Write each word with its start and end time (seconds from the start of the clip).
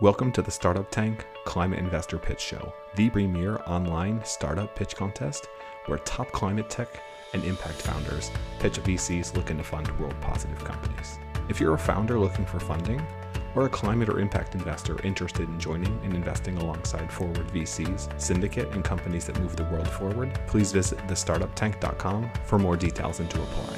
Welcome 0.00 0.32
to 0.32 0.40
the 0.40 0.50
Startup 0.50 0.90
Tank 0.90 1.26
Climate 1.44 1.78
Investor 1.78 2.16
Pitch 2.16 2.40
Show, 2.40 2.72
the 2.94 3.10
premier 3.10 3.60
online 3.66 4.24
startup 4.24 4.74
pitch 4.74 4.96
contest 4.96 5.46
where 5.84 5.98
top 5.98 6.32
climate 6.32 6.70
tech 6.70 6.88
and 7.34 7.44
impact 7.44 7.82
founders 7.82 8.30
pitch 8.60 8.82
VCs 8.82 9.36
looking 9.36 9.58
to 9.58 9.62
fund 9.62 9.90
world 10.00 10.18
positive 10.22 10.64
companies. 10.64 11.18
If 11.50 11.60
you're 11.60 11.74
a 11.74 11.78
founder 11.78 12.18
looking 12.18 12.46
for 12.46 12.58
funding, 12.58 13.06
or 13.54 13.66
a 13.66 13.68
climate 13.68 14.08
or 14.08 14.20
impact 14.20 14.54
investor 14.54 14.98
interested 15.02 15.46
in 15.46 15.60
joining 15.60 16.00
and 16.02 16.14
investing 16.14 16.56
alongside 16.56 17.12
Forward 17.12 17.48
VCs, 17.48 18.18
syndicate, 18.18 18.72
and 18.72 18.82
companies 18.82 19.26
that 19.26 19.38
move 19.38 19.54
the 19.54 19.64
world 19.64 19.88
forward, 19.88 20.32
please 20.46 20.72
visit 20.72 20.98
thestartuptank.com 21.08 22.30
for 22.46 22.58
more 22.58 22.78
details 22.78 23.20
and 23.20 23.28
to 23.28 23.42
apply. 23.42 23.76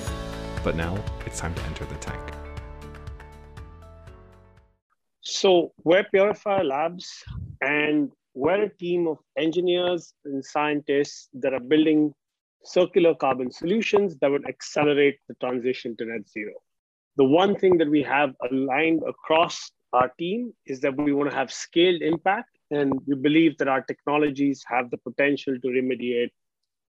But 0.62 0.76
now 0.76 1.02
it's 1.26 1.40
time 1.40 1.56
to 1.56 1.62
enter 1.62 1.84
the 1.84 1.96
tank. 1.96 2.41
So 5.42 5.72
we're 5.82 6.04
Purifire 6.04 6.64
Labs, 6.64 7.24
and 7.60 8.12
we're 8.32 8.62
a 8.62 8.68
team 8.68 9.08
of 9.08 9.18
engineers 9.36 10.14
and 10.24 10.44
scientists 10.44 11.30
that 11.34 11.52
are 11.52 11.58
building 11.58 12.14
circular 12.62 13.16
carbon 13.16 13.50
solutions 13.50 14.16
that 14.20 14.30
would 14.30 14.48
accelerate 14.48 15.18
the 15.26 15.34
transition 15.40 15.96
to 15.96 16.04
net 16.04 16.28
zero. 16.28 16.52
The 17.16 17.24
one 17.24 17.56
thing 17.56 17.76
that 17.78 17.90
we 17.90 18.04
have 18.04 18.36
aligned 18.52 19.02
across 19.02 19.72
our 19.92 20.12
team 20.16 20.54
is 20.64 20.78
that 20.82 20.96
we 20.96 21.12
want 21.12 21.30
to 21.30 21.36
have 21.36 21.52
scaled 21.52 22.02
impact, 22.02 22.56
and 22.70 22.92
we 23.08 23.16
believe 23.16 23.58
that 23.58 23.66
our 23.66 23.82
technologies 23.82 24.62
have 24.68 24.92
the 24.92 24.98
potential 24.98 25.58
to 25.58 25.66
remediate 25.66 26.30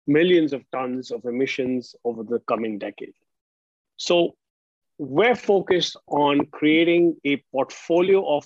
millions 0.07 0.53
of 0.53 0.63
tons 0.71 1.11
of 1.11 1.23
emissions 1.25 1.93
over 2.03 2.23
the 2.23 2.39
coming 2.47 2.79
decade. 2.79 3.13
So 3.97 4.33
we're 4.99 5.35
focused 5.35 5.95
on 6.07 6.45
creating 6.51 7.15
a 7.25 7.37
portfolio 7.53 8.35
of 8.35 8.45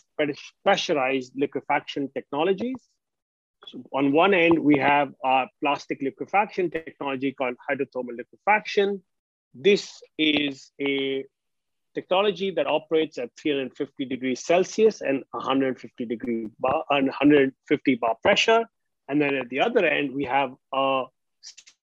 pressurized 0.64 1.34
liquefaction 1.36 2.10
technologies. 2.14 2.78
So 3.68 3.84
on 3.92 4.12
one 4.12 4.36
end, 4.36 4.60
we 4.60 4.78
have 4.78 5.14
our 5.24 5.48
plastic 5.62 6.00
liquefaction 6.04 6.70
technology 6.70 7.32
called 7.34 7.56
hydrothermal 7.68 8.16
liquefaction. 8.16 9.02
This 9.56 10.00
is 10.20 10.72
a 10.80 11.26
technology 11.96 12.52
that 12.52 12.68
operates 12.68 13.18
at 13.18 13.32
350 13.42 14.06
degrees 14.06 14.46
Celsius 14.46 15.02
and 15.02 15.24
150 15.32 16.06
degree 16.06 16.50
bar 16.60 16.84
and 16.92 17.08
150 17.08 17.96
bar 17.96 18.16
pressure. 18.22 18.64
And 19.10 19.20
then 19.20 19.34
at 19.34 19.50
the 19.50 19.60
other 19.60 19.84
end, 19.86 20.14
we 20.14 20.26
have 20.26 20.54
a 20.72 21.06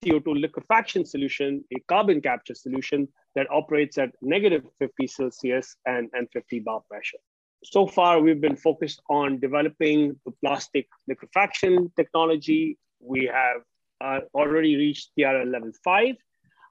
CO2 0.04 0.40
liquefaction 0.40 1.04
solution, 1.04 1.64
a 1.76 1.80
carbon 1.80 2.20
capture 2.20 2.54
solution 2.54 3.08
that 3.34 3.46
operates 3.50 3.98
at 3.98 4.10
negative 4.22 4.64
50 4.78 5.06
Celsius 5.06 5.76
and, 5.86 6.08
and 6.14 6.28
50 6.32 6.60
bar 6.60 6.80
pressure. 6.88 7.18
So 7.62 7.86
far, 7.86 8.20
we've 8.20 8.40
been 8.40 8.56
focused 8.56 9.02
on 9.10 9.38
developing 9.38 10.18
the 10.24 10.32
plastic 10.42 10.88
liquefaction 11.06 11.92
technology. 11.96 12.78
We 13.00 13.30
have 13.32 13.62
uh, 14.00 14.20
already 14.34 14.76
reached 14.76 15.10
TRL 15.18 15.50
level 15.50 15.72
five. 15.84 16.16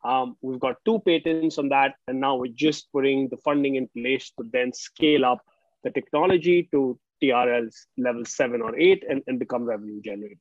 Um, 0.04 0.36
we've 0.42 0.60
got 0.60 0.78
two 0.86 1.00
patents 1.00 1.60
on 1.60 1.70
that, 1.70 1.94
and 2.08 2.20
now 2.20 2.38
we're 2.38 2.54
just 2.56 2.92
putting 2.92 3.30
the 3.30 3.38
funding 3.38 3.76
in 3.76 3.88
place 3.90 4.32
to 4.40 4.46
then 4.52 4.74
scale 4.74 5.26
up 5.26 5.42
the 5.84 5.92
technology 5.92 6.68
to 6.72 6.98
TRL 7.22 7.70
level 7.98 8.26
seven 8.26 8.62
or 8.62 8.76
eight 8.80 9.04
and, 9.08 9.22
and 9.28 9.38
become 9.38 9.66
revenue 9.66 10.02
generating 10.02 10.40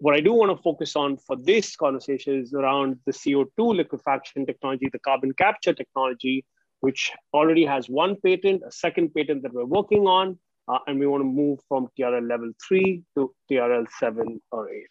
what 0.00 0.14
I 0.14 0.20
do 0.20 0.32
want 0.32 0.50
to 0.56 0.62
focus 0.62 0.96
on 0.96 1.18
for 1.18 1.36
this 1.36 1.76
conversation 1.76 2.40
is 2.40 2.54
around 2.54 2.98
the 3.04 3.12
CO2 3.12 3.76
liquefaction 3.76 4.46
technology, 4.46 4.88
the 4.90 4.98
carbon 4.98 5.32
capture 5.34 5.74
technology, 5.74 6.44
which 6.80 7.12
already 7.34 7.66
has 7.66 7.86
one 7.88 8.16
patent, 8.24 8.62
a 8.66 8.72
second 8.72 9.14
patent 9.14 9.42
that 9.42 9.52
we're 9.52 9.66
working 9.66 10.06
on, 10.06 10.38
uh, 10.68 10.78
and 10.86 10.98
we 10.98 11.06
want 11.06 11.20
to 11.20 11.26
move 11.26 11.58
from 11.68 11.88
TRL 11.98 12.26
level 12.26 12.50
three 12.66 13.02
to 13.14 13.34
TRL 13.50 13.86
seven 13.98 14.40
or 14.50 14.70
eight. 14.70 14.88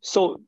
So 0.00 0.40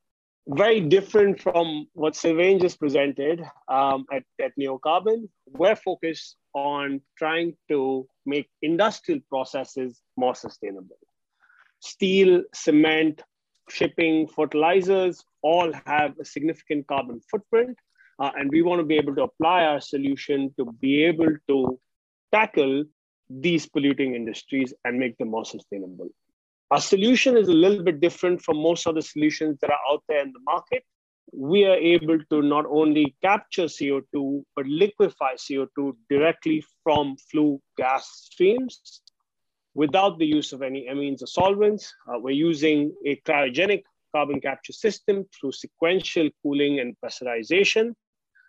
very 0.49 0.81
different 0.81 1.41
from 1.41 1.87
what 1.93 2.17
Sylvain 2.17 2.59
just 2.59 2.81
presented 2.81 3.45
um, 3.69 4.07
at, 4.13 4.25
at 4.43 4.53
Neocarbon. 4.59 5.29
We're 5.47 5.77
focused 5.77 6.37
on 6.53 7.01
trying 7.17 7.57
to 7.69 8.09
make 8.27 8.49
industrial 8.61 9.21
processes 9.29 10.01
more 10.17 10.35
sustainable. 10.35 10.97
Steel, 11.81 12.43
cement, 12.53 13.23
shipping, 13.71 14.27
fertilizers 14.27 15.25
all 15.43 15.73
have 15.87 16.19
a 16.19 16.25
significant 16.25 16.87
carbon 16.87 17.21
footprint. 17.31 17.79
Uh, 18.19 18.31
and 18.37 18.51
we 18.51 18.63
want 18.63 18.81
to 18.81 18.85
be 18.85 18.97
able 18.97 19.15
to 19.15 19.23
apply 19.23 19.65
our 19.65 19.81
solution 19.81 20.53
to 20.59 20.73
be 20.81 21.05
able 21.05 21.33
to 21.49 21.79
tackle 22.33 22.85
these 23.31 23.67
polluting 23.67 24.15
industries 24.15 24.75
and 24.85 24.99
make 24.99 25.17
them 25.19 25.31
more 25.31 25.45
sustainable. 25.45 26.09
Our 26.71 26.81
solution 26.81 27.37
is 27.37 27.49
a 27.49 27.53
little 27.53 27.83
bit 27.83 28.01
different 28.01 28.43
from 28.43 28.59
most 28.59 28.87
of 28.87 28.95
the 28.95 29.03
solutions 29.03 29.59
that 29.61 29.71
are 29.71 29.81
out 29.91 30.03
there 30.09 30.23
in 30.23 30.33
the 30.33 30.41
market. 30.41 30.83
We 31.33 31.65
are 31.65 31.77
able 31.77 32.19
to 32.31 32.43
not 32.43 32.67
only 32.67 33.15
capture 33.23 33.65
CO2, 33.65 34.43
but 34.57 34.67
liquefy 34.67 35.35
CO2 35.37 35.93
directly 36.11 36.65
from 36.83 37.17
flue 37.31 37.61
gas 37.77 38.09
streams 38.31 39.03
without 39.79 40.19
the 40.19 40.27
use 40.27 40.53
of 40.53 40.61
any 40.61 40.89
amines 40.93 41.23
or 41.23 41.29
solvents. 41.29 41.95
Uh, 42.09 42.19
we're 42.19 42.43
using 42.51 42.93
a 43.07 43.15
cryogenic 43.27 43.83
carbon 44.15 44.41
capture 44.41 44.73
system 44.73 45.25
through 45.33 45.53
sequential 45.53 46.29
cooling 46.43 46.81
and 46.81 46.97
pressurization. 47.01 47.93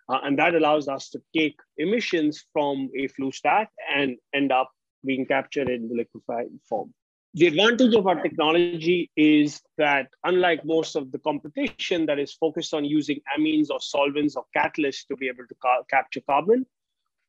Uh, 0.08 0.18
and 0.24 0.36
that 0.40 0.56
allows 0.56 0.88
us 0.88 1.08
to 1.08 1.20
take 1.36 1.56
emissions 1.78 2.44
from 2.52 2.90
a 2.98 3.06
flue 3.14 3.30
stack 3.30 3.70
and 3.94 4.16
end 4.34 4.50
up 4.50 4.72
being 5.04 5.24
captured 5.24 5.68
in 5.70 5.88
the 5.88 5.94
liquefied 5.94 6.48
form. 6.68 6.92
The 7.34 7.46
advantage 7.46 7.94
of 7.94 8.08
our 8.08 8.20
technology 8.20 9.08
is 9.14 9.62
that, 9.78 10.08
unlike 10.24 10.64
most 10.64 10.96
of 10.96 11.12
the 11.12 11.20
competition 11.20 12.06
that 12.06 12.18
is 12.18 12.32
focused 12.32 12.74
on 12.74 12.84
using 12.84 13.20
amines 13.38 13.68
or 13.70 13.80
solvents 13.80 14.34
or 14.34 14.46
catalysts 14.56 15.06
to 15.06 15.16
be 15.16 15.28
able 15.28 15.46
to 15.48 15.54
ca- 15.62 15.84
capture 15.88 16.22
carbon, 16.28 16.66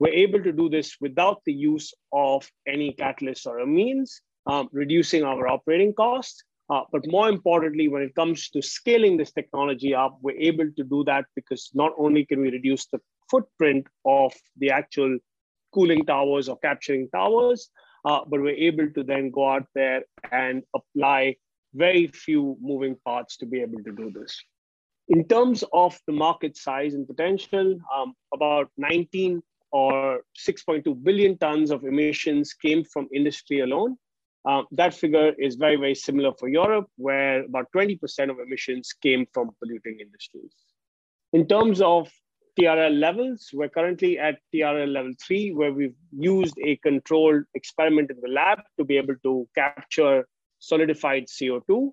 we're 0.01 0.21
able 0.25 0.41
to 0.41 0.51
do 0.51 0.67
this 0.67 0.97
without 0.99 1.41
the 1.45 1.53
use 1.53 1.93
of 2.11 2.49
any 2.67 2.91
catalysts 2.91 3.45
or 3.45 3.57
amines, 3.59 4.09
um, 4.47 4.67
reducing 4.71 5.23
our 5.23 5.47
operating 5.47 5.93
costs. 5.93 6.43
Uh, 6.71 6.81
but 6.91 7.05
more 7.05 7.29
importantly, 7.29 7.87
when 7.87 8.01
it 8.01 8.15
comes 8.15 8.49
to 8.49 8.63
scaling 8.63 9.15
this 9.15 9.31
technology 9.31 9.93
up, 9.93 10.17
we're 10.23 10.45
able 10.49 10.67
to 10.75 10.83
do 10.83 11.03
that 11.03 11.25
because 11.35 11.69
not 11.75 11.91
only 11.99 12.25
can 12.25 12.41
we 12.41 12.49
reduce 12.49 12.87
the 12.87 12.99
footprint 13.29 13.85
of 14.03 14.33
the 14.57 14.71
actual 14.71 15.19
cooling 15.71 16.03
towers 16.03 16.49
or 16.49 16.57
capturing 16.57 17.07
towers, 17.09 17.69
uh, 18.05 18.21
but 18.27 18.41
we're 18.41 18.65
able 18.69 18.89
to 18.95 19.03
then 19.03 19.29
go 19.29 19.47
out 19.47 19.67
there 19.75 20.01
and 20.31 20.63
apply 20.73 21.35
very 21.75 22.07
few 22.07 22.57
moving 22.59 22.95
parts 23.05 23.37
to 23.37 23.45
be 23.45 23.61
able 23.61 23.83
to 23.83 23.91
do 23.91 24.09
this. 24.09 24.35
In 25.09 25.27
terms 25.27 25.63
of 25.73 25.99
the 26.07 26.13
market 26.13 26.57
size 26.57 26.95
and 26.95 27.05
potential, 27.05 27.77
um, 27.95 28.15
about 28.33 28.71
19 28.79 29.43
or 29.71 30.21
6.2 30.37 31.03
billion 31.03 31.37
tons 31.37 31.71
of 31.71 31.83
emissions 31.83 32.53
came 32.53 32.83
from 32.83 33.07
industry 33.13 33.61
alone. 33.61 33.97
Uh, 34.43 34.63
that 34.71 34.93
figure 34.93 35.33
is 35.37 35.55
very, 35.55 35.75
very 35.75 35.95
similar 35.95 36.31
for 36.39 36.49
Europe, 36.49 36.87
where 36.97 37.43
about 37.45 37.67
20% 37.75 38.29
of 38.29 38.39
emissions 38.39 38.93
came 39.01 39.25
from 39.33 39.51
polluting 39.59 39.99
industries. 39.99 40.53
In 41.33 41.47
terms 41.47 41.79
of 41.79 42.09
TRL 42.59 42.99
levels, 42.99 43.49
we're 43.53 43.69
currently 43.69 44.19
at 44.19 44.39
TRL 44.53 44.91
level 44.91 45.13
three, 45.25 45.51
where 45.51 45.71
we've 45.71 45.95
used 46.11 46.57
a 46.65 46.75
controlled 46.77 47.43
experiment 47.53 48.11
in 48.11 48.17
the 48.21 48.29
lab 48.29 48.59
to 48.77 48.83
be 48.83 48.97
able 48.97 49.15
to 49.23 49.47
capture 49.55 50.27
solidified 50.59 51.27
CO2. 51.27 51.91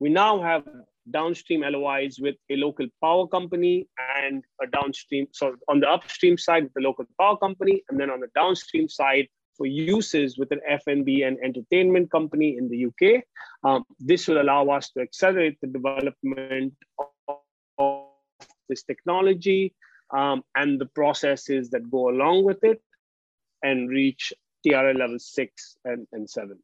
We 0.00 0.08
now 0.08 0.42
have 0.42 0.64
downstream 1.10 1.60
LOIs 1.60 2.18
with 2.18 2.36
a 2.50 2.56
local 2.56 2.86
power 3.02 3.26
company 3.26 3.86
and 4.30 4.44
a 4.62 4.66
downstream, 4.66 5.26
so 5.32 5.56
on 5.68 5.80
the 5.80 5.88
upstream 5.88 6.38
side 6.38 6.64
with 6.64 6.74
the 6.74 6.80
local 6.80 7.04
power 7.20 7.36
company, 7.36 7.82
and 7.88 7.98
then 7.98 8.10
on 8.10 8.20
the 8.20 8.28
downstream 8.34 8.88
side 8.88 9.26
for 9.56 9.66
uses 9.66 10.38
with 10.38 10.50
an 10.52 10.60
F&B 10.66 11.22
and 11.22 11.36
entertainment 11.44 12.10
company 12.10 12.56
in 12.56 12.68
the 12.70 12.86
UK. 12.88 13.22
Um, 13.62 13.84
this 13.98 14.26
will 14.26 14.40
allow 14.40 14.68
us 14.68 14.90
to 14.92 15.02
accelerate 15.02 15.58
the 15.60 15.66
development 15.66 16.72
of 17.78 18.06
this 18.70 18.82
technology 18.84 19.74
um, 20.16 20.42
and 20.56 20.80
the 20.80 20.86
processes 20.86 21.68
that 21.70 21.90
go 21.90 22.08
along 22.08 22.44
with 22.44 22.64
it 22.64 22.80
and 23.62 23.90
reach 23.90 24.32
TRL 24.66 24.98
level 24.98 25.18
six 25.18 25.76
and, 25.84 26.06
and 26.12 26.28
seven. 26.28 26.58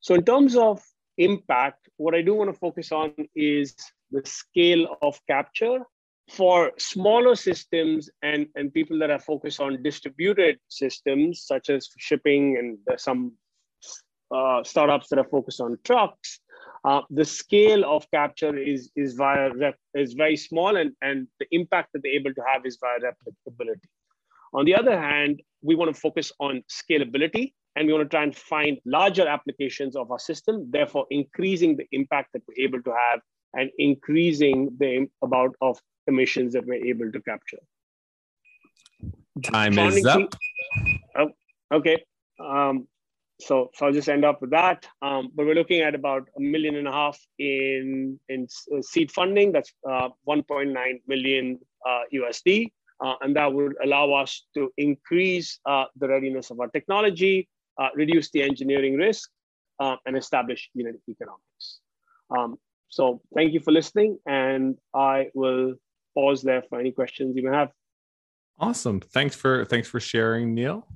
So 0.00 0.14
in 0.14 0.24
terms 0.24 0.56
of 0.56 0.82
impact, 1.18 1.88
what 1.96 2.14
I 2.14 2.22
do 2.22 2.34
want 2.34 2.50
to 2.50 2.58
focus 2.58 2.92
on 2.92 3.12
is 3.36 3.74
the 4.10 4.22
scale 4.24 4.96
of 5.02 5.20
capture 5.26 5.80
for 6.30 6.72
smaller 6.78 7.34
systems 7.34 8.08
and, 8.22 8.46
and 8.54 8.72
people 8.72 8.98
that 8.98 9.10
are 9.10 9.18
focused 9.18 9.60
on 9.60 9.82
distributed 9.82 10.58
systems, 10.68 11.44
such 11.44 11.68
as 11.68 11.88
shipping 11.98 12.56
and 12.58 12.78
some 12.98 13.32
uh, 14.34 14.62
startups 14.64 15.08
that 15.08 15.18
are 15.18 15.28
focused 15.28 15.60
on 15.60 15.76
trucks, 15.84 16.40
uh, 16.84 17.02
the 17.10 17.24
scale 17.24 17.84
of 17.84 18.10
capture 18.10 18.56
is, 18.56 18.90
is, 18.96 19.14
via 19.14 19.50
is 19.94 20.14
very 20.14 20.36
small 20.36 20.76
and, 20.76 20.92
and 21.02 21.28
the 21.38 21.46
impact 21.50 21.90
that 21.92 22.02
they're 22.02 22.12
able 22.12 22.34
to 22.34 22.42
have 22.52 22.64
is 22.64 22.78
via 22.80 22.98
replicability. 22.98 23.80
On 24.54 24.64
the 24.64 24.74
other 24.74 24.98
hand, 24.98 25.40
we 25.62 25.74
want 25.74 25.94
to 25.94 26.00
focus 26.00 26.32
on 26.40 26.62
scalability 26.70 27.52
and 27.76 27.86
we 27.86 27.92
want 27.92 28.04
to 28.04 28.08
try 28.08 28.22
and 28.22 28.36
find 28.36 28.78
larger 28.84 29.26
applications 29.26 29.96
of 29.96 30.10
our 30.10 30.18
system, 30.18 30.70
therefore 30.70 31.06
increasing 31.10 31.76
the 31.76 31.86
impact 31.92 32.30
that 32.32 32.42
we're 32.46 32.64
able 32.64 32.82
to 32.82 32.90
have 32.90 33.20
and 33.54 33.70
increasing 33.78 34.70
the 34.78 35.06
amount 35.22 35.54
of 35.60 35.78
emissions 36.06 36.52
that 36.54 36.66
we're 36.66 36.84
able 36.84 37.10
to 37.10 37.20
capture. 37.22 37.58
Time 39.42 39.78
is 39.78 40.04
up. 40.06 40.34
oh, 41.16 41.30
okay. 41.72 42.04
Um, 42.38 42.86
so, 43.40 43.70
so 43.74 43.86
I'll 43.86 43.92
just 43.92 44.08
end 44.08 44.24
up 44.24 44.40
with 44.40 44.50
that. 44.50 44.86
Um, 45.00 45.30
but 45.34 45.46
we're 45.46 45.54
looking 45.54 45.80
at 45.80 45.94
about 45.94 46.28
a 46.36 46.40
million 46.40 46.76
and 46.76 46.86
a 46.86 46.92
half 46.92 47.18
in 47.38 48.18
in 48.28 48.46
uh, 48.74 48.82
seed 48.82 49.10
funding. 49.10 49.52
That's 49.52 49.72
uh, 49.88 50.10
1.9 50.28 50.74
million 51.06 51.58
uh, 51.86 52.02
USD, 52.14 52.70
uh, 53.04 53.14
and 53.20 53.34
that 53.36 53.52
would 53.52 53.74
allow 53.84 54.12
us 54.12 54.46
to 54.54 54.70
increase 54.76 55.58
uh, 55.66 55.84
the 55.96 56.08
readiness 56.08 56.50
of 56.50 56.60
our 56.60 56.68
technology, 56.68 57.48
uh, 57.80 57.88
reduce 57.94 58.30
the 58.30 58.42
engineering 58.42 58.96
risk, 58.96 59.30
and 60.06 60.16
establish 60.16 60.70
unit 60.74 60.94
economics. 61.08 61.80
Um, 62.30 62.56
so, 62.88 63.20
thank 63.34 63.52
you 63.52 63.60
for 63.60 63.72
listening, 63.72 64.18
and 64.26 64.76
I 64.94 65.30
will 65.34 65.74
pause 66.14 66.42
there 66.42 66.62
for 66.68 66.80
any 66.80 66.92
questions 66.92 67.36
you 67.36 67.48
may 67.48 67.56
have. 67.56 67.70
Awesome. 68.58 69.00
Thanks 69.00 69.34
for 69.34 69.64
thanks 69.64 69.88
for 69.88 70.00
sharing, 70.00 70.54
Neil. 70.54 70.86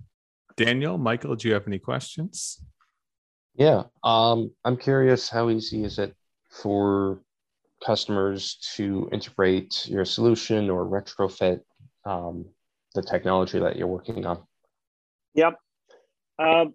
Daniel, 0.56 0.98
Michael, 0.98 1.34
do 1.36 1.48
you 1.48 1.54
have 1.54 1.66
any 1.66 1.78
questions? 1.78 2.64
Yeah, 3.54 3.84
um, 4.04 4.52
I'm 4.64 4.76
curious 4.76 5.28
how 5.28 5.50
easy 5.50 5.84
is 5.84 5.98
it 5.98 6.14
for 6.50 7.20
customers 7.84 8.58
to 8.76 9.08
integrate 9.12 9.86
your 9.88 10.04
solution 10.04 10.70
or 10.70 10.86
retrofit 10.86 11.60
um, 12.04 12.46
the 12.94 13.02
technology 13.02 13.58
that 13.58 13.76
you're 13.76 13.86
working 13.86 14.26
on? 14.26 14.42
Yep. 15.34 15.58
Uh, 16.38 16.66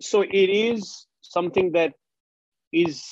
so 0.00 0.22
it 0.22 0.50
is 0.50 1.06
something 1.22 1.72
that 1.72 1.92
is 2.72 3.04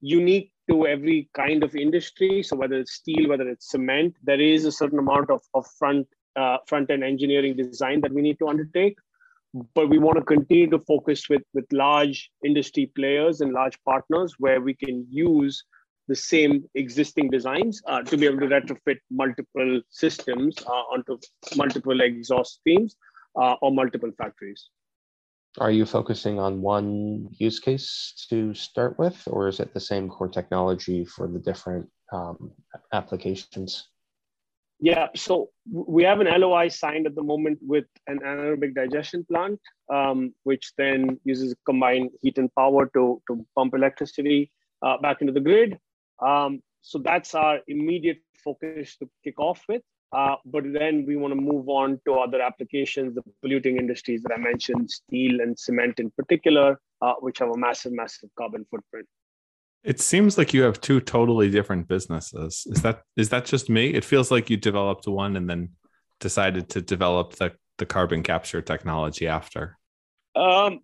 unique 0.00 0.52
to 0.70 0.86
every 0.86 1.28
kind 1.34 1.62
of 1.62 1.74
industry. 1.76 2.42
So 2.42 2.56
whether 2.56 2.76
it's 2.76 2.94
steel, 2.94 3.28
whether 3.28 3.48
it's 3.48 3.70
cement, 3.70 4.16
there 4.22 4.40
is 4.40 4.64
a 4.64 4.72
certain 4.72 4.98
amount 4.98 5.30
of, 5.30 5.42
of 5.54 5.66
front 5.78 6.06
uh, 6.36 6.58
front 6.66 6.90
end 6.90 7.02
engineering 7.02 7.56
design 7.56 8.02
that 8.02 8.12
we 8.12 8.20
need 8.20 8.38
to 8.38 8.48
undertake 8.48 8.98
but 9.74 9.88
we 9.88 9.98
want 9.98 10.18
to 10.18 10.24
continue 10.24 10.68
to 10.68 10.78
focus 10.80 11.28
with 11.28 11.42
with 11.54 11.64
large 11.72 12.30
industry 12.44 12.90
players 12.94 13.40
and 13.40 13.52
large 13.52 13.78
partners 13.84 14.34
where 14.38 14.60
we 14.60 14.74
can 14.74 15.06
use 15.08 15.64
the 16.08 16.14
same 16.14 16.64
existing 16.74 17.30
designs 17.30 17.82
uh, 17.86 18.02
to 18.02 18.16
be 18.16 18.26
able 18.26 18.38
to 18.38 18.46
retrofit 18.46 18.98
multiple 19.10 19.80
systems 19.90 20.56
uh, 20.66 20.84
onto 20.94 21.18
multiple 21.56 22.00
exhaust 22.00 22.60
streams 22.60 22.96
uh, 23.40 23.54
or 23.60 23.72
multiple 23.72 24.12
factories. 24.16 24.68
Are 25.58 25.70
you 25.70 25.86
focusing 25.86 26.38
on 26.38 26.60
one 26.60 27.28
use 27.38 27.60
case 27.60 28.26
to 28.30 28.52
start 28.54 28.98
with, 28.98 29.22
or 29.26 29.48
is 29.48 29.60
it 29.60 29.72
the 29.72 29.80
same 29.80 30.08
core 30.08 30.28
technology 30.28 31.04
for 31.04 31.28
the 31.28 31.38
different 31.38 31.88
um, 32.12 32.52
applications? 32.92 33.88
Yeah, 34.78 35.08
so 35.16 35.48
we 35.72 36.02
have 36.04 36.20
an 36.20 36.28
LOI 36.28 36.68
signed 36.68 37.06
at 37.06 37.14
the 37.14 37.22
moment 37.22 37.58
with 37.62 37.86
an 38.06 38.18
anaerobic 38.18 38.74
digestion 38.74 39.24
plant, 39.24 39.58
um, 39.92 40.34
which 40.42 40.72
then 40.76 41.18
uses 41.24 41.54
combined 41.64 42.10
heat 42.20 42.36
and 42.36 42.54
power 42.54 42.90
to, 42.92 43.22
to 43.28 43.46
pump 43.54 43.72
electricity 43.74 44.52
uh, 44.82 44.98
back 44.98 45.22
into 45.22 45.32
the 45.32 45.40
grid. 45.40 45.78
Um, 46.20 46.62
so 46.82 46.98
that's 46.98 47.34
our 47.34 47.60
immediate 47.66 48.18
focus 48.44 48.96
to 48.98 49.08
kick 49.24 49.40
off 49.40 49.64
with. 49.68 49.82
Uh, 50.12 50.36
but 50.44 50.64
then 50.72 51.04
we 51.06 51.16
want 51.16 51.34
to 51.34 51.40
move 51.40 51.68
on 51.68 52.00
to 52.06 52.14
other 52.14 52.40
applications, 52.40 53.14
the 53.14 53.22
polluting 53.42 53.76
industries 53.76 54.22
that 54.22 54.32
I 54.32 54.38
mentioned, 54.38 54.90
steel 54.90 55.40
and 55.40 55.58
cement 55.58 55.98
in 55.98 56.10
particular, 56.12 56.78
uh, 57.02 57.14
which 57.20 57.38
have 57.40 57.50
a 57.50 57.56
massive, 57.56 57.92
massive 57.92 58.30
carbon 58.38 58.64
footprint. 58.70 59.06
It 59.82 60.00
seems 60.00 60.38
like 60.38 60.54
you 60.54 60.62
have 60.62 60.80
two 60.80 61.00
totally 61.00 61.50
different 61.50 61.86
businesses. 61.86 62.66
Is 62.70 62.82
that 62.82 63.02
is 63.16 63.28
that 63.28 63.44
just 63.44 63.70
me? 63.70 63.88
It 63.94 64.04
feels 64.04 64.30
like 64.30 64.50
you 64.50 64.56
developed 64.56 65.06
one 65.06 65.36
and 65.36 65.48
then 65.48 65.70
decided 66.18 66.68
to 66.70 66.80
develop 66.80 67.34
the, 67.34 67.52
the 67.78 67.86
carbon 67.86 68.22
capture 68.22 68.60
technology 68.60 69.28
after. 69.28 69.76
Um, 70.34 70.80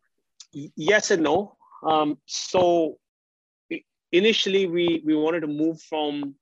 yes 0.53 1.11
and 1.11 1.23
no. 1.23 1.57
Um, 1.85 2.19
so 2.27 2.99
initially, 4.13 4.67
we 4.67 5.03
we 5.05 5.17
wanted 5.17 5.41
to 5.41 5.49
move 5.49 5.81
from 5.83 6.35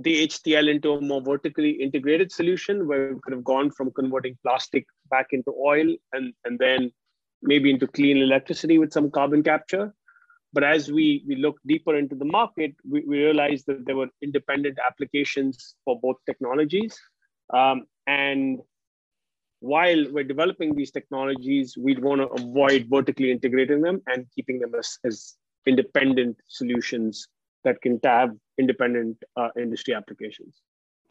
the 0.00 0.28
HTL 0.28 0.70
into 0.70 0.92
a 0.92 1.00
more 1.00 1.20
vertically 1.20 1.70
integrated 1.70 2.30
solution 2.30 2.86
where 2.86 3.14
we 3.14 3.20
could 3.20 3.32
have 3.32 3.42
gone 3.42 3.70
from 3.70 3.90
converting 3.90 4.38
plastic 4.44 4.86
back 5.10 5.26
into 5.32 5.52
oil 5.60 5.92
and, 6.12 6.32
and 6.44 6.58
then 6.58 6.92
maybe 7.42 7.68
into 7.70 7.88
clean 7.88 8.18
electricity 8.18 8.78
with 8.78 8.92
some 8.92 9.10
carbon 9.10 9.42
capture. 9.42 9.92
But 10.52 10.62
as 10.62 10.90
we, 10.90 11.24
we 11.26 11.34
look 11.36 11.56
deeper 11.66 11.96
into 11.96 12.14
the 12.14 12.24
market, 12.24 12.74
we, 12.88 13.02
we 13.06 13.18
realized 13.18 13.66
that 13.66 13.84
there 13.86 13.96
were 13.96 14.08
independent 14.22 14.78
applications 14.86 15.74
for 15.84 15.98
both 16.00 16.16
technologies. 16.26 16.96
Um, 17.52 17.82
and 18.06 18.60
while 19.58 20.06
we're 20.12 20.22
developing 20.22 20.76
these 20.76 20.92
technologies, 20.92 21.76
we'd 21.76 22.02
want 22.02 22.20
to 22.20 22.28
avoid 22.28 22.86
vertically 22.88 23.32
integrating 23.32 23.82
them 23.82 24.00
and 24.06 24.26
keeping 24.32 24.60
them 24.60 24.72
as, 24.78 24.96
as 25.04 25.34
independent 25.66 26.36
solutions 26.46 27.26
that 27.64 27.80
can 27.82 27.98
have 28.04 28.30
independent 28.58 29.16
uh, 29.36 29.48
industry 29.56 29.94
applications. 29.94 30.62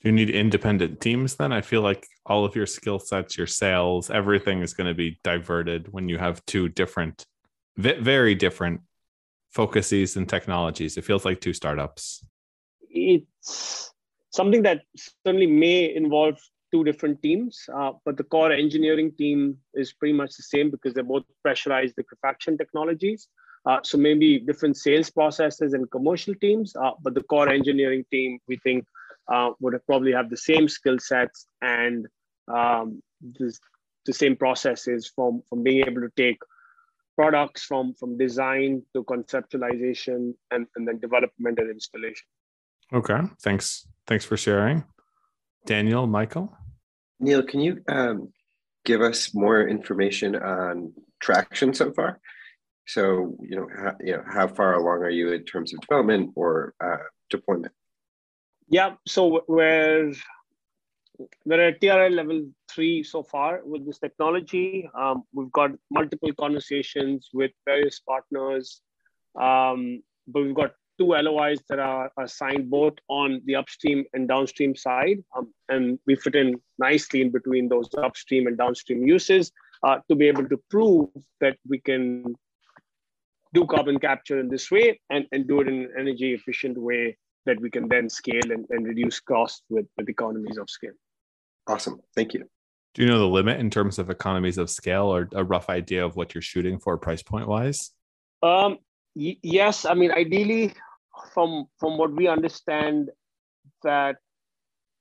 Do 0.02 0.10
you 0.10 0.14
need 0.14 0.30
independent 0.30 1.02
teams 1.02 1.36
then? 1.36 1.52
I 1.52 1.62
feel 1.62 1.82
like 1.82 2.06
all 2.26 2.46
of 2.46 2.56
your 2.56 2.68
skill 2.68 3.00
sets, 3.00 3.38
your 3.38 3.48
sales, 3.48 4.12
everything 4.12 4.62
is 4.62 4.74
going 4.74 4.88
to 4.88 4.94
be 4.94 5.20
diverted 5.24 5.92
when 5.92 6.08
you 6.08 6.20
have 6.20 6.46
two 6.46 6.70
different, 6.70 7.26
very 7.78 8.36
different 8.36 8.82
focuses 9.52 10.16
and 10.18 10.30
technologies? 10.30 10.98
It 10.98 11.06
feels 11.06 11.26
like 11.26 11.42
two 11.42 11.54
startups. 11.54 12.26
It's 12.90 13.92
something 14.32 14.62
that 14.64 14.82
certainly 15.26 15.48
may 15.48 15.96
involve 15.96 16.36
two 16.72 16.84
different 16.84 17.22
teams, 17.22 17.64
uh, 17.74 17.94
but 18.06 18.18
the 18.18 18.24
core 18.24 18.52
engineering 18.52 19.12
team 19.18 19.58
is 19.74 19.94
pretty 19.94 20.14
much 20.14 20.36
the 20.36 20.44
same 20.44 20.70
because 20.70 20.94
they're 20.94 21.04
both 21.04 21.24
pressurized 21.42 21.96
liquefaction 21.98 22.58
technologies. 22.58 23.30
Uh, 23.68 23.80
so 23.84 23.98
maybe 23.98 24.40
different 24.40 24.78
sales 24.78 25.10
processes 25.10 25.74
and 25.74 25.92
commercial 25.92 26.34
teams, 26.36 26.74
uh, 26.78 26.92
but 27.02 27.14
the 27.14 27.24
core 27.24 27.50
engineering 27.50 28.06
team 28.10 28.40
we 28.48 28.56
think 28.58 28.86
uh, 29.28 29.50
would 29.60 29.74
have 29.74 29.86
probably 29.86 30.14
have 30.14 30.30
the 30.30 30.38
same 30.38 30.70
skill 30.70 30.98
sets 30.98 31.48
and 31.62 32.08
um, 32.48 33.04
the, 33.38 33.54
the 34.06 34.14
same 34.14 34.38
processes 34.38 35.12
from 35.14 35.42
from 35.50 35.64
being 35.64 35.86
able 35.86 36.00
to 36.00 36.12
take 36.16 36.38
products 37.18 37.66
from 37.66 37.94
from 37.94 38.18
design 38.18 38.84
to 38.94 39.04
conceptualization 39.04 40.34
and, 40.52 40.66
and 40.78 40.88
then 40.88 40.98
development 41.00 41.60
and 41.60 41.70
installation. 41.70 42.26
Okay. 42.94 43.20
Thanks. 43.42 43.86
Thanks 44.06 44.24
for 44.24 44.38
sharing. 44.38 44.86
Daniel 45.66 46.08
michael? 46.08 46.56
Neil 47.20 47.44
can 47.44 47.60
you 47.60 47.84
um, 47.90 48.32
give 48.86 49.02
us 49.02 49.34
more 49.34 49.68
information 49.68 50.38
on 50.38 50.94
traction 51.20 51.74
so 51.74 51.92
far 51.92 52.22
so 52.88 53.36
you 53.42 53.56
know 53.56 53.68
how, 53.76 53.94
you 54.00 54.14
know 54.14 54.24
how 54.32 54.48
far 54.48 54.74
along 54.74 55.04
are 55.04 55.10
you 55.10 55.32
in 55.32 55.44
terms 55.44 55.74
of 55.74 55.82
development 55.82 56.32
or 56.36 56.74
uh, 56.84 56.98
deployment 57.30 57.74
yeah 58.70 58.94
so 59.06 59.44
we're 59.48 60.14
we're 61.46 61.68
at 61.70 61.82
TRL 61.82 62.14
level 62.14 62.48
three 62.70 63.04
so 63.04 63.24
far 63.24 63.62
with 63.64 63.86
this 63.86 64.00
technology. 64.00 64.90
Um, 64.94 65.24
we've 65.34 65.52
got 65.52 65.72
multiple 65.90 66.32
conversations 66.34 67.30
with 67.34 67.52
various 67.66 68.00
partners, 68.00 68.82
um, 69.40 70.04
but 70.28 70.44
we've 70.44 70.56
got 70.56 70.74
two 71.00 71.14
LOIs 71.14 71.60
that 71.70 71.80
are, 71.80 72.12
are, 72.18 72.28
signed 72.28 72.70
both 72.70 72.94
on 73.08 73.42
the 73.46 73.56
upstream 73.56 74.04
and 74.14 74.28
downstream 74.28 74.76
side. 74.76 75.24
Um, 75.36 75.54
and 75.70 76.00
we 76.08 76.16
fit 76.16 76.36
in 76.36 76.60
nicely 76.80 77.22
in 77.22 77.32
between 77.32 77.70
those 77.70 77.90
upstream 77.98 78.48
and 78.48 78.58
downstream 78.58 79.06
uses 79.06 79.52
uh, 79.84 80.00
to 80.10 80.16
be 80.16 80.28
able 80.28 80.48
to 80.50 80.58
prove 80.70 81.10
that 81.40 81.58
we 81.68 81.80
can 81.80 82.36
do 83.54 83.66
carbon 83.66 84.00
capture 84.00 84.40
in 84.40 84.50
this 84.50 84.70
way 84.72 85.00
and, 85.10 85.26
and 85.32 85.48
do 85.48 85.62
it 85.62 85.68
in 85.68 85.76
an 85.76 85.90
energy 85.98 86.34
efficient 86.34 86.78
way 86.78 87.18
that 87.46 87.60
we 87.62 87.70
can 87.70 87.88
then 87.88 88.10
scale 88.10 88.52
and, 88.52 88.66
and 88.70 88.86
reduce 88.86 89.20
costs 89.20 89.64
with, 89.70 89.86
with 89.98 90.10
economies 90.10 90.58
of 90.58 90.70
scale. 90.70 90.92
Awesome. 91.68 92.00
Thank 92.16 92.34
you. 92.34 92.44
Do 92.94 93.04
you 93.04 93.10
know 93.10 93.20
the 93.20 93.28
limit 93.28 93.60
in 93.60 93.70
terms 93.70 94.00
of 94.00 94.10
economies 94.10 94.58
of 94.58 94.70
scale 94.70 95.06
or 95.06 95.30
a 95.34 95.44
rough 95.44 95.70
idea 95.70 96.06
of 96.06 96.16
what 96.16 96.34
you're 96.34 96.42
shooting 96.42 96.80
for 96.80 96.98
price 96.98 97.22
point 97.22 97.48
wise? 97.48 97.92
Um, 98.42 98.78
y- 99.16 99.38
yes. 99.44 99.86
I 99.86 99.94
mean, 99.94 100.12
ideally, 100.12 100.74
from 101.34 101.66
from 101.78 101.98
what 101.98 102.12
we 102.12 102.28
understand, 102.28 103.10
that 103.84 104.16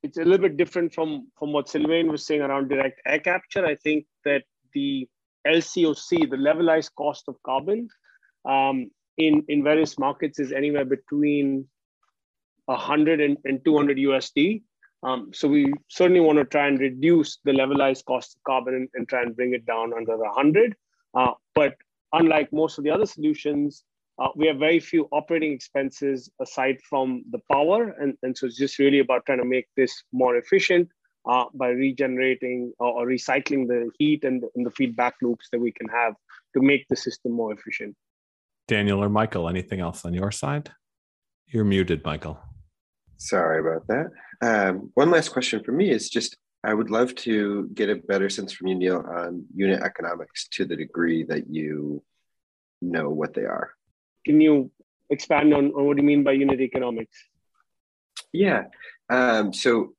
it's 0.02 0.18
a 0.18 0.24
little 0.24 0.46
bit 0.48 0.56
different 0.56 0.92
from 0.92 1.28
from 1.38 1.52
what 1.52 1.68
Sylvain 1.68 2.10
was 2.10 2.26
saying 2.26 2.42
around 2.42 2.68
direct 2.68 3.00
air 3.06 3.20
capture. 3.20 3.64
I 3.64 3.76
think 3.76 4.04
that 4.24 4.42
the 4.74 5.08
LCOC, 5.46 6.30
the 6.30 6.36
levelized 6.36 6.90
cost 6.96 7.24
of 7.28 7.36
carbon, 7.44 7.88
um, 8.46 8.90
in 9.18 9.44
in 9.48 9.62
various 9.62 9.98
markets 9.98 10.38
is 10.38 10.52
anywhere 10.52 10.84
between 10.84 11.66
100 12.66 13.20
and, 13.20 13.36
and 13.44 13.64
200 13.64 13.96
USD. 13.96 14.62
Um, 15.02 15.30
so 15.32 15.46
we 15.46 15.72
certainly 15.88 16.20
want 16.20 16.38
to 16.38 16.44
try 16.44 16.66
and 16.66 16.80
reduce 16.80 17.38
the 17.44 17.52
levelized 17.52 18.04
cost 18.06 18.36
of 18.36 18.42
carbon 18.44 18.74
and, 18.74 18.88
and 18.94 19.08
try 19.08 19.22
and 19.22 19.36
bring 19.36 19.54
it 19.54 19.64
down 19.66 19.92
under 19.94 20.16
100. 20.16 20.74
Uh, 21.14 21.32
but 21.54 21.74
unlike 22.12 22.52
most 22.52 22.78
of 22.78 22.84
the 22.84 22.90
other 22.90 23.06
solutions, 23.06 23.84
uh, 24.18 24.28
we 24.34 24.46
have 24.46 24.58
very 24.58 24.80
few 24.80 25.08
operating 25.12 25.52
expenses 25.52 26.30
aside 26.40 26.78
from 26.88 27.22
the 27.30 27.38
power. 27.52 27.94
And, 28.00 28.14
and 28.22 28.36
so 28.36 28.46
it's 28.46 28.56
just 28.56 28.78
really 28.78 29.00
about 29.00 29.26
trying 29.26 29.38
to 29.38 29.44
make 29.44 29.66
this 29.76 30.02
more 30.12 30.36
efficient 30.36 30.88
uh, 31.28 31.44
by 31.54 31.68
regenerating 31.68 32.72
or, 32.78 33.02
or, 33.02 33.06
recycling 33.06 33.66
the 33.66 33.90
heat 33.98 34.24
and, 34.24 34.44
and 34.54 34.64
the 34.64 34.70
feedback 34.70 35.14
loops 35.20 35.48
that 35.50 35.60
we 35.60 35.72
can 35.72 35.88
have 35.88 36.14
to 36.54 36.62
make 36.62 36.86
the 36.88 36.96
system 36.96 37.32
more 37.32 37.52
efficient. 37.52 37.96
Daniel 38.68 39.02
or 39.02 39.08
Michael, 39.08 39.48
anything 39.48 39.80
else 39.80 40.04
on 40.04 40.14
your 40.14 40.30
side? 40.30 40.70
You're 41.46 41.64
muted, 41.64 42.04
Michael. 42.04 42.38
Sorry 43.18 43.60
about 43.60 43.86
that. 43.88 44.10
Um, 44.42 44.90
one 44.94 45.10
last 45.10 45.30
question 45.30 45.62
for 45.62 45.72
me 45.72 45.90
is 45.90 46.10
just 46.10 46.36
I 46.64 46.74
would 46.74 46.90
love 46.90 47.14
to 47.16 47.68
get 47.74 47.90
a 47.90 47.94
better 47.94 48.28
sense 48.28 48.52
from 48.52 48.66
you, 48.66 48.74
Neil, 48.74 49.04
on 49.08 49.44
unit 49.54 49.82
economics 49.82 50.48
to 50.52 50.64
the 50.64 50.74
degree 50.74 51.22
that 51.24 51.48
you 51.48 52.02
know 52.82 53.08
what 53.08 53.34
they 53.34 53.44
are. 53.44 53.70
Can 54.24 54.40
you 54.40 54.70
expand 55.08 55.54
on, 55.54 55.66
on 55.66 55.86
what 55.86 55.96
you 55.96 56.02
mean 56.02 56.24
by 56.24 56.32
unit 56.32 56.60
economics? 56.60 57.16
Yeah. 58.32 58.64
Um, 59.08 59.52
so 59.52 59.94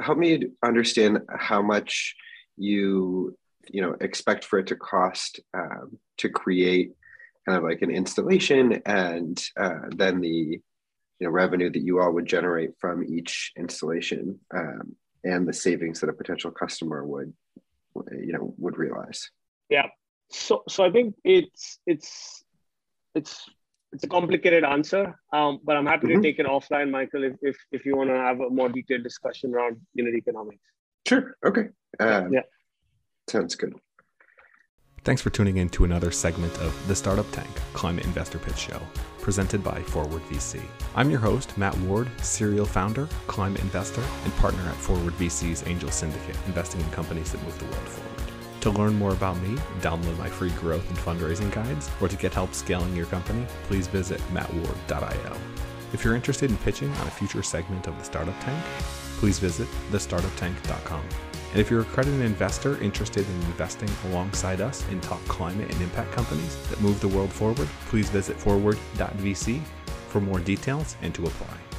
help 0.00 0.18
me 0.18 0.48
understand 0.64 1.20
how 1.28 1.62
much 1.62 2.16
you 2.56 3.36
you 3.68 3.80
know 3.80 3.94
expect 4.00 4.44
for 4.44 4.58
it 4.58 4.66
to 4.66 4.76
cost 4.76 5.40
um, 5.54 5.98
to 6.18 6.28
create 6.28 6.92
kind 7.46 7.58
of 7.58 7.64
like 7.64 7.82
an 7.82 7.90
installation 7.90 8.82
and 8.86 9.42
uh, 9.58 9.80
then 9.96 10.20
the 10.20 10.60
you 11.18 11.26
know 11.26 11.30
revenue 11.30 11.70
that 11.70 11.82
you 11.82 12.00
all 12.00 12.12
would 12.12 12.26
generate 12.26 12.70
from 12.78 13.04
each 13.04 13.52
installation 13.56 14.38
um, 14.54 14.96
and 15.24 15.46
the 15.46 15.52
savings 15.52 16.00
that 16.00 16.08
a 16.08 16.12
potential 16.12 16.50
customer 16.50 17.04
would 17.04 17.32
you 18.12 18.32
know 18.32 18.54
would 18.58 18.78
realize. 18.78 19.30
Yeah. 19.68 19.86
So 20.30 20.62
so 20.68 20.84
i 20.84 20.90
think 20.92 21.16
it's 21.24 21.80
it's 21.86 22.44
it's 23.16 23.50
it's 23.92 24.04
a 24.04 24.08
complicated 24.08 24.62
answer 24.62 25.18
um, 25.32 25.58
but 25.64 25.76
i'm 25.76 25.86
happy 25.86 26.06
mm-hmm. 26.06 26.22
to 26.22 26.28
take 26.28 26.38
it 26.38 26.46
offline 26.46 26.88
michael 26.88 27.24
if 27.24 27.34
if, 27.42 27.56
if 27.72 27.84
you 27.84 27.96
want 27.96 28.10
to 28.10 28.16
have 28.16 28.38
a 28.38 28.48
more 28.48 28.68
detailed 28.68 29.02
discussion 29.02 29.52
around 29.52 29.76
unit 29.94 30.14
economics. 30.14 30.62
Sure. 31.08 31.34
Okay. 31.44 31.70
Uh, 31.98 32.28
yeah. 32.30 32.42
sounds 33.28 33.56
good 33.56 33.74
Thanks 35.10 35.22
for 35.22 35.30
tuning 35.30 35.56
in 35.56 35.68
to 35.70 35.82
another 35.82 36.12
segment 36.12 36.56
of 36.58 36.86
the 36.86 36.94
Startup 36.94 37.28
Tank 37.32 37.50
Climate 37.72 38.04
Investor 38.04 38.38
Pitch 38.38 38.56
Show, 38.56 38.80
presented 39.20 39.60
by 39.60 39.82
Forward 39.82 40.22
VC. 40.30 40.62
I'm 40.94 41.10
your 41.10 41.18
host, 41.18 41.58
Matt 41.58 41.76
Ward, 41.78 42.08
serial 42.22 42.64
founder, 42.64 43.08
climate 43.26 43.60
investor, 43.60 44.04
and 44.22 44.32
partner 44.36 44.62
at 44.62 44.76
Forward 44.76 45.12
VC's 45.14 45.66
Angel 45.66 45.90
Syndicate, 45.90 46.36
investing 46.46 46.80
in 46.80 46.88
companies 46.92 47.32
that 47.32 47.42
move 47.42 47.58
the 47.58 47.64
world 47.64 47.88
forward. 47.88 48.32
To 48.60 48.70
learn 48.70 48.94
more 49.00 49.10
about 49.10 49.36
me, 49.40 49.56
download 49.80 50.16
my 50.16 50.28
free 50.28 50.50
growth 50.50 50.88
and 50.88 50.98
fundraising 50.98 51.50
guides, 51.50 51.90
or 52.00 52.06
to 52.06 52.16
get 52.16 52.32
help 52.32 52.54
scaling 52.54 52.94
your 52.94 53.06
company, 53.06 53.44
please 53.64 53.88
visit 53.88 54.20
mattward.io. 54.32 55.36
If 55.92 56.04
you're 56.04 56.14
interested 56.14 56.52
in 56.52 56.56
pitching 56.58 56.92
on 56.92 57.08
a 57.08 57.10
future 57.10 57.42
segment 57.42 57.88
of 57.88 57.98
the 57.98 58.04
Startup 58.04 58.38
Tank, 58.44 58.64
please 59.18 59.40
visit 59.40 59.66
thestartuptank.com. 59.90 61.02
And 61.52 61.60
if 61.60 61.70
you're 61.70 61.80
a 61.80 61.82
accredited 61.82 62.20
investor 62.20 62.80
interested 62.80 63.28
in 63.28 63.34
investing 63.42 63.90
alongside 64.06 64.60
us 64.60 64.88
in 64.90 65.00
top 65.00 65.22
climate 65.24 65.70
and 65.70 65.82
impact 65.82 66.12
companies 66.12 66.56
that 66.68 66.80
move 66.80 67.00
the 67.00 67.08
world 67.08 67.32
forward, 67.32 67.68
please 67.86 68.08
visit 68.08 68.36
forward.vc 68.36 69.60
for 70.08 70.20
more 70.20 70.38
details 70.40 70.96
and 71.02 71.14
to 71.14 71.26
apply. 71.26 71.69